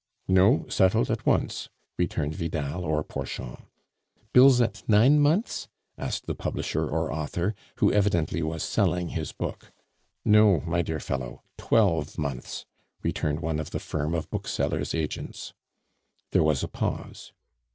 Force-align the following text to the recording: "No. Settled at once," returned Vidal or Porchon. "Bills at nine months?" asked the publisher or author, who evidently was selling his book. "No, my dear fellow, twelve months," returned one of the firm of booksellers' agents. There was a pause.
"No. 0.27 0.65
Settled 0.67 1.11
at 1.11 1.27
once," 1.27 1.69
returned 1.95 2.33
Vidal 2.33 2.83
or 2.83 3.03
Porchon. 3.03 3.57
"Bills 4.33 4.59
at 4.59 4.81
nine 4.89 5.19
months?" 5.19 5.67
asked 5.95 6.25
the 6.25 6.33
publisher 6.33 6.89
or 6.89 7.13
author, 7.13 7.53
who 7.75 7.93
evidently 7.93 8.41
was 8.41 8.63
selling 8.63 9.09
his 9.09 9.31
book. 9.31 9.71
"No, 10.25 10.61
my 10.61 10.81
dear 10.81 10.99
fellow, 10.99 11.43
twelve 11.55 12.17
months," 12.17 12.65
returned 13.03 13.41
one 13.41 13.59
of 13.59 13.69
the 13.69 13.79
firm 13.79 14.15
of 14.15 14.27
booksellers' 14.31 14.95
agents. 14.95 15.53
There 16.31 16.41
was 16.41 16.63
a 16.63 16.67
pause. 16.67 17.31